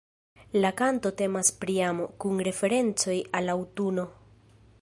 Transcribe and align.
La 0.63 0.71
kanto 0.79 1.11
temas 1.19 1.51
pri 1.65 1.77
amo, 1.89 2.09
kun 2.25 2.43
referencoj 2.49 3.19
al 3.41 3.57
aŭtuno. 3.59 4.09